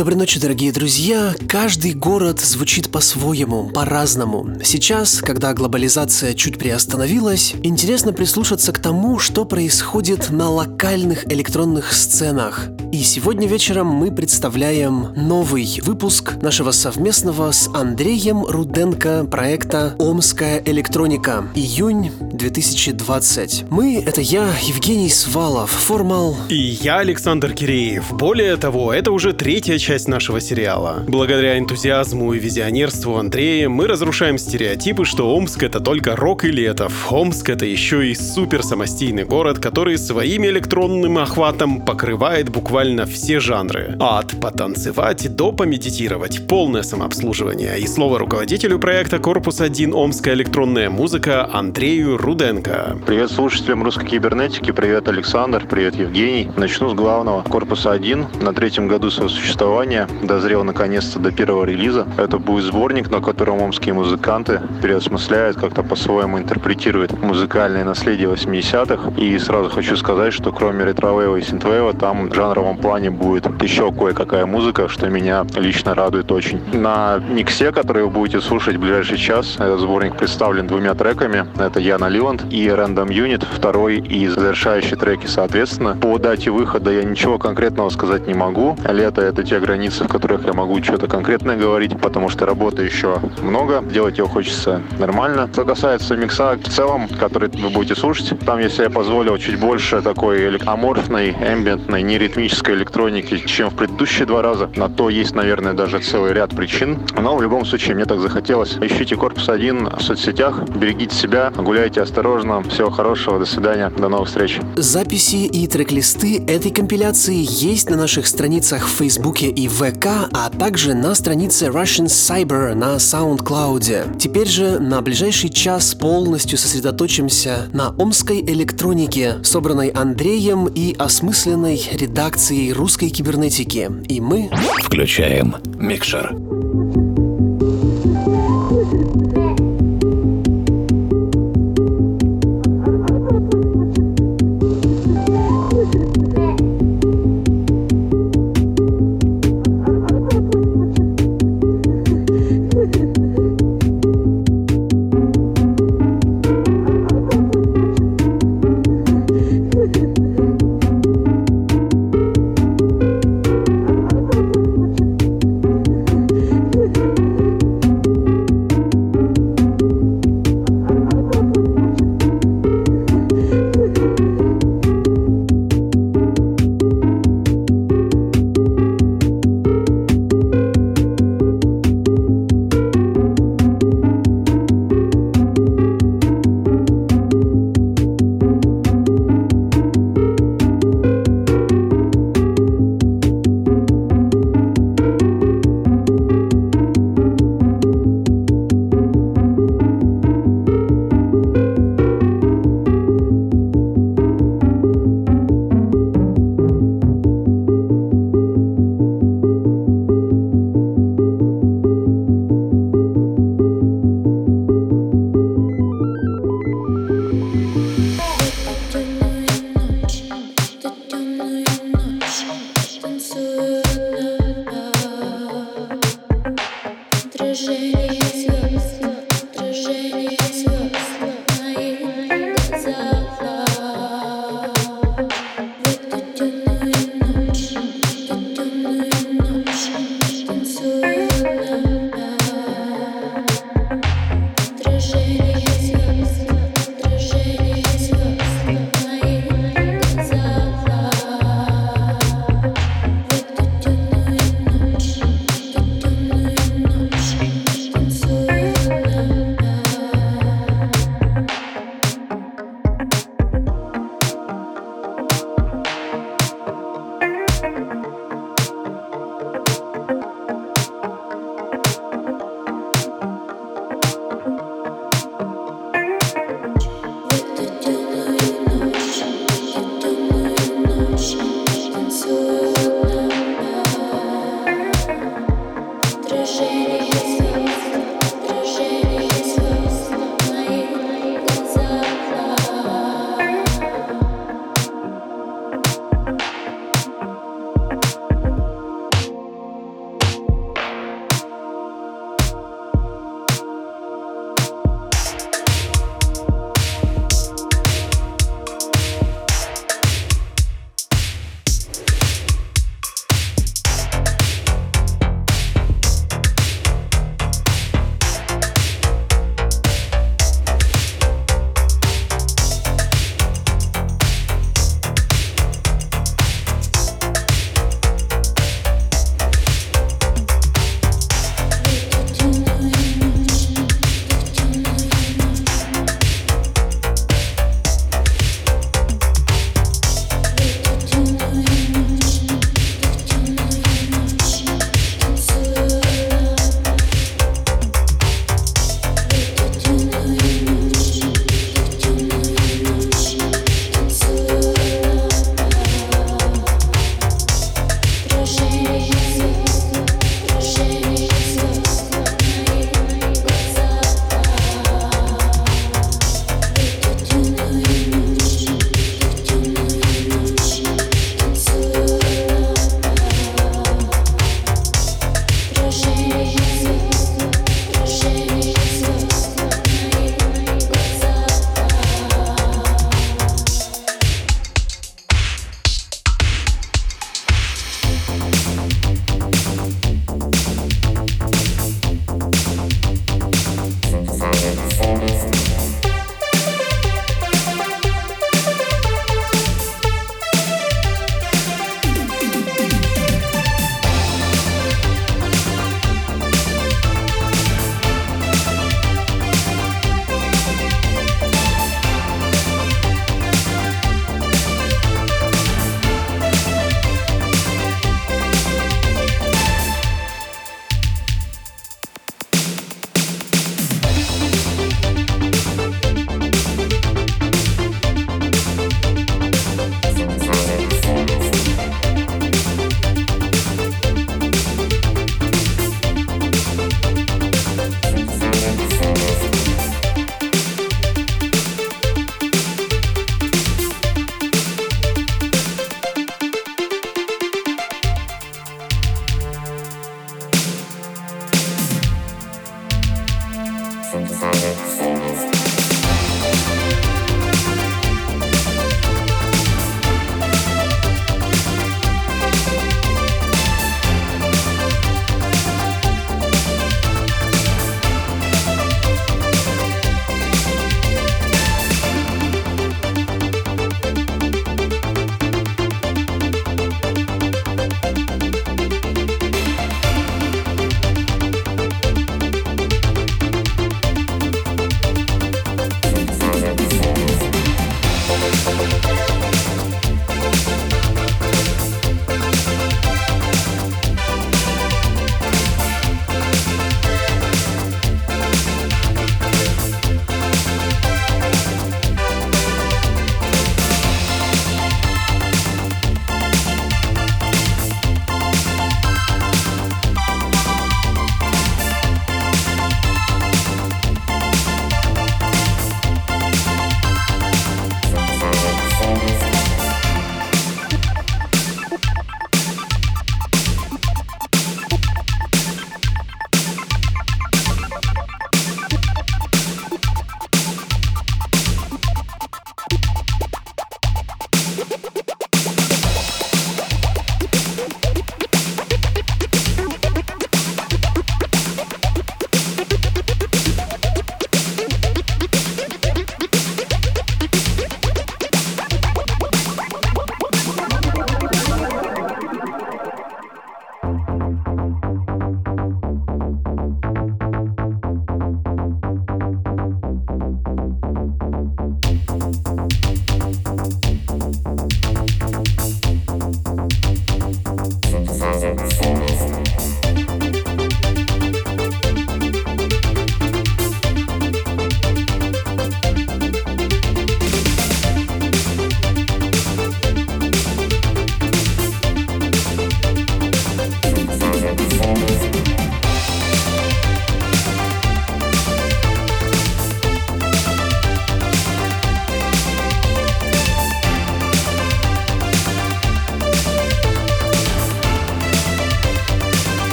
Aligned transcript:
Доброй 0.00 0.16
ночи, 0.16 0.40
дорогие 0.40 0.72
друзья. 0.72 1.34
Каждый 1.46 1.92
город 1.92 2.40
звучит 2.40 2.90
по-своему, 2.90 3.68
по-разному. 3.68 4.48
Сейчас, 4.64 5.20
когда 5.20 5.52
глобализация 5.52 6.32
чуть 6.32 6.56
приостановилась, 6.56 7.52
интересно 7.62 8.14
прислушаться 8.14 8.72
к 8.72 8.78
тому, 8.78 9.18
что 9.18 9.44
происходит 9.44 10.30
на 10.30 10.48
локальных 10.48 11.30
электронных 11.30 11.92
сценах. 11.92 12.68
И 12.92 13.02
сегодня 13.02 13.46
вечером 13.46 13.88
мы 13.88 14.10
представляем 14.10 15.12
новый 15.14 15.80
выпуск 15.82 16.36
нашего 16.40 16.70
совместного 16.70 17.52
с 17.52 17.68
Андреем 17.68 18.46
Руденко 18.46 19.26
проекта 19.30 19.94
«Омская 19.98 20.62
электроника». 20.64 21.44
Июнь 21.54 22.10
2020. 22.20 23.66
Мы— 23.70 24.02
это 24.06 24.22
я, 24.22 24.48
Евгений 24.62 25.10
Свалов, 25.10 25.70
Формал. 25.70 26.36
И 26.48 26.56
я, 26.56 26.98
Александр 27.00 27.52
Киреев. 27.52 28.10
Более 28.12 28.56
того, 28.56 28.92
это 28.94 29.12
уже 29.12 29.34
третья 29.34 29.78
часть 29.78 29.89
нашего 29.90 30.40
сериала. 30.40 31.02
Благодаря 31.08 31.58
энтузиазму 31.58 32.32
и 32.32 32.38
визионерству 32.38 33.16
Андрея 33.16 33.68
мы 33.68 33.88
разрушаем 33.88 34.38
стереотипы, 34.38 35.04
что 35.04 35.34
Омск— 35.34 35.62
это 35.64 35.80
только 35.80 36.14
рок 36.14 36.44
и 36.44 36.52
летов. 36.52 37.10
Омск— 37.10 37.48
это 37.50 37.66
еще 37.66 38.06
и 38.06 38.14
супер 38.14 38.62
самостийный 38.62 39.24
город, 39.24 39.58
который 39.58 39.98
своим 39.98 40.44
электронным 40.44 41.18
охватом 41.18 41.84
покрывает 41.84 42.50
буквально 42.50 43.04
все 43.04 43.40
жанры. 43.40 43.96
От 43.98 44.40
потанцевать 44.40 45.34
до 45.34 45.50
помедитировать. 45.50 46.46
Полное 46.46 46.82
самообслуживание. 46.82 47.80
И 47.80 47.88
слово 47.88 48.20
руководителю 48.20 48.78
проекта 48.78 49.18
«Корпус 49.18 49.60
1. 49.60 49.92
Омская 49.92 50.34
электронная 50.34 50.88
музыка» 50.88 51.52
Андрею 51.52 52.16
Руденко. 52.16 52.96
Привет 53.06 53.32
слушателям 53.32 53.82
русской 53.82 54.06
кибернетики. 54.06 54.70
Привет, 54.70 55.08
Александр. 55.08 55.66
Привет, 55.68 55.96
Евгений. 55.96 56.48
Начну 56.56 56.90
с 56.90 56.94
главного. 56.94 57.42
«Корпус 57.42 57.86
1» 57.86 58.40
на 58.40 58.52
третьем 58.52 58.86
году 58.86 59.10
своего 59.10 59.28
существования 59.28 59.79
дозрел 60.22 60.64
наконец-то 60.64 61.18
до 61.18 61.32
первого 61.32 61.64
релиза. 61.64 62.06
Это 62.16 62.38
будет 62.38 62.64
сборник, 62.64 63.10
на 63.10 63.20
котором 63.20 63.60
омские 63.60 63.92
музыканты 63.92 64.62
переосмысляют, 64.82 65.58
как-то 65.58 65.82
по-своему 65.82 66.38
интерпретируют 66.38 67.12
музыкальное 67.22 67.84
наследие 67.84 68.28
80-х. 68.28 69.20
И 69.20 69.38
сразу 69.38 69.68
хочу 69.68 69.96
сказать, 69.96 70.32
что 70.32 70.50
кроме 70.50 70.86
ретровейва 70.86 71.36
и 71.36 71.42
синтвейва, 71.42 71.92
там 71.92 72.32
жанрового 72.32 72.70
первом 72.70 72.82
плане 72.82 73.10
будет 73.10 73.46
еще 73.62 73.90
кое-какая 73.92 74.46
музыка, 74.46 74.88
что 74.88 75.08
меня 75.08 75.44
лично 75.56 75.94
радует 75.94 76.30
очень. 76.30 76.60
На 76.72 77.18
миксе, 77.18 77.72
который 77.72 78.04
вы 78.04 78.10
будете 78.10 78.40
слушать 78.40 78.76
в 78.76 78.80
ближайший 78.80 79.18
час, 79.18 79.56
этот 79.58 79.80
сборник 79.80 80.16
представлен 80.16 80.66
двумя 80.66 80.94
треками. 80.94 81.46
Это 81.58 81.80
Яна 81.80 82.08
Лиланд 82.08 82.44
и 82.50 82.66
Random 82.66 83.08
Unit, 83.08 83.44
второй 83.52 83.98
и 83.98 84.28
завершающие 84.28 84.96
треки, 84.96 85.26
соответственно. 85.26 85.96
По 86.00 86.18
дате 86.18 86.50
выхода 86.50 86.92
я 86.92 87.02
ничего 87.02 87.38
конкретного 87.38 87.90
сказать 87.90 88.26
не 88.26 88.34
могу. 88.34 88.76
Лето— 88.88 89.20
это 89.22 89.42
те 89.42 89.58
границы, 89.70 90.02
в 90.02 90.08
которых 90.08 90.46
я 90.46 90.52
могу 90.52 90.82
что-то 90.82 91.06
конкретное 91.06 91.56
говорить, 91.56 91.96
потому 92.00 92.28
что 92.28 92.44
работы 92.44 92.82
еще 92.82 93.20
много, 93.40 93.82
делать 93.82 94.18
его 94.18 94.26
хочется 94.26 94.82
нормально. 94.98 95.48
Что 95.52 95.64
касается 95.64 96.16
микса 96.16 96.58
в 96.60 96.68
целом, 96.68 97.08
который 97.20 97.50
вы 97.50 97.70
будете 97.70 97.94
слушать, 97.94 98.36
там, 98.44 98.58
если 98.58 98.82
я 98.82 98.90
позволил, 98.90 99.38
чуть 99.38 99.60
больше 99.60 100.02
такой 100.02 100.56
аморфной, 100.56 101.30
эмбиентной, 101.30 102.02
неритмической 102.02 102.74
электроники, 102.74 103.38
чем 103.46 103.70
в 103.70 103.74
предыдущие 103.74 104.26
два 104.26 104.42
раза. 104.42 104.68
На 104.74 104.88
то 104.88 105.08
есть, 105.08 105.36
наверное, 105.36 105.72
даже 105.72 106.00
целый 106.00 106.32
ряд 106.32 106.50
причин. 106.50 106.98
Но 107.16 107.36
в 107.36 107.42
любом 107.42 107.64
случае 107.64 107.94
мне 107.94 108.06
так 108.06 108.18
захотелось. 108.18 108.76
Ищите 108.80 109.14
Корпус 109.14 109.48
1 109.48 109.90
в 109.98 110.02
соцсетях, 110.02 110.64
берегите 110.68 111.14
себя, 111.14 111.52
гуляйте 111.56 112.02
осторожно. 112.02 112.60
Всего 112.64 112.90
хорошего, 112.90 113.38
до 113.38 113.46
свидания, 113.46 113.88
до 113.96 114.08
новых 114.08 114.26
встреч. 114.26 114.58
Записи 114.74 115.46
и 115.46 115.68
трек-листы 115.68 116.42
этой 116.44 116.72
компиляции 116.72 117.46
есть 117.46 117.88
на 117.88 117.96
наших 117.96 118.26
страницах 118.26 118.86
в 118.86 118.90
Фейсбуке 118.98 119.46
и 119.60 119.68
ВК, 119.68 120.06
а 120.32 120.48
также 120.48 120.94
на 120.94 121.14
странице 121.14 121.66
Russian 121.66 122.06
Cyber 122.06 122.74
на 122.74 122.96
SoundCloud. 122.96 124.16
Теперь 124.18 124.48
же 124.48 124.78
на 124.78 125.02
ближайший 125.02 125.50
час 125.50 125.94
полностью 125.94 126.56
сосредоточимся 126.56 127.68
на 127.74 127.90
омской 127.90 128.40
электронике, 128.40 129.36
собранной 129.42 129.88
Андреем 129.88 130.66
и 130.66 130.94
осмысленной 130.96 131.82
редакцией 131.92 132.72
русской 132.72 133.10
кибернетики. 133.10 133.90
И 134.08 134.20
мы... 134.20 134.50
Включаем 134.82 135.56
микшер. 135.76 136.34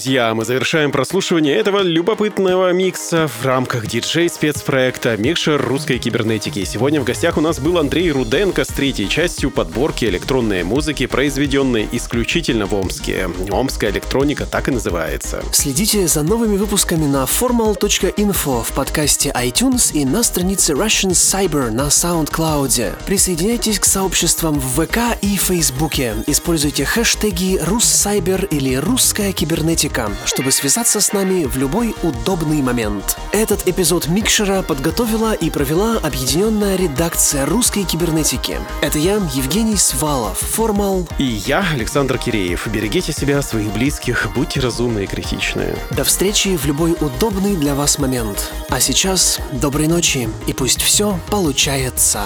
Друзья, 0.00 0.34
мы 0.34 0.46
завершаем 0.46 0.92
прослушивание 0.92 1.54
этого 1.56 1.80
любопытного 1.80 2.72
микса 2.72 3.28
в 3.28 3.44
рамках 3.44 3.86
диджей-спецпроекта 3.86 5.18
«Микшер 5.18 5.60
русской 5.60 5.98
кибернетики». 5.98 6.64
Сегодня 6.64 7.02
в 7.02 7.04
гостях 7.04 7.36
у 7.36 7.42
нас 7.42 7.60
был 7.60 7.76
Андрей 7.76 8.10
Руденко 8.10 8.64
с 8.64 8.68
третьей 8.68 9.10
частью 9.10 9.50
подборки 9.50 10.06
электронной 10.06 10.62
музыки, 10.62 11.04
произведенной 11.04 11.86
исключительно 11.92 12.64
в 12.64 12.74
Омске. 12.74 13.28
Омская 13.50 13.90
электроника 13.90 14.46
так 14.46 14.68
и 14.68 14.70
называется. 14.70 15.42
Следите 15.52 16.08
за 16.08 16.22
новыми 16.22 16.56
выпусками 16.56 17.04
на 17.04 17.24
formal.info 17.24 18.64
в 18.64 18.72
подкасте 18.72 19.30
iTunes 19.36 19.92
и 19.92 20.06
на 20.06 20.22
странице 20.22 20.72
Russian 20.72 21.10
Cyber 21.10 21.70
на 21.70 21.88
SoundCloud. 21.88 23.04
Присоединяйтесь 23.04 23.78
к 23.78 23.84
сообществам 23.84 24.58
в 24.60 24.82
ВК 24.82 25.18
и 25.20 25.36
Фейсбуке. 25.36 26.14
Используйте 26.26 26.86
хэштеги 26.86 27.58
«Руссайбер» 27.62 28.46
или 28.46 28.76
«Русская 28.76 29.32
кибернетика», 29.32 29.89
чтобы 30.24 30.52
связаться 30.52 31.00
с 31.00 31.12
нами 31.12 31.44
в 31.44 31.56
любой 31.56 31.94
удобный 32.02 32.62
момент. 32.62 33.16
Этот 33.32 33.66
эпизод 33.66 34.08
Микшера 34.08 34.62
подготовила 34.62 35.34
и 35.34 35.50
провела 35.50 35.98
объединенная 35.98 36.76
редакция 36.76 37.46
русской 37.46 37.84
кибернетики. 37.84 38.58
Это 38.82 38.98
я, 38.98 39.16
Евгений 39.34 39.76
Свалов, 39.76 40.38
Формал. 40.38 41.06
И 41.18 41.24
я, 41.24 41.64
Александр 41.72 42.18
Киреев. 42.18 42.66
Берегите 42.68 43.12
себя, 43.12 43.42
своих 43.42 43.72
близких, 43.72 44.28
будьте 44.34 44.60
разумны 44.60 45.04
и 45.04 45.06
критичны. 45.06 45.74
До 45.90 46.04
встречи 46.04 46.56
в 46.56 46.64
любой 46.66 46.96
удобный 47.00 47.56
для 47.56 47.74
вас 47.74 47.98
момент. 47.98 48.52
А 48.68 48.80
сейчас 48.80 49.38
доброй 49.52 49.88
ночи 49.88 50.28
и 50.46 50.52
пусть 50.52 50.82
все 50.82 51.18
получается. 51.30 52.22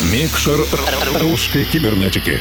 Микшер 0.00 0.60
русской 1.20 1.64
кибернетики. 1.64 2.40